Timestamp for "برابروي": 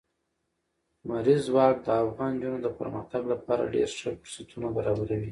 4.77-5.29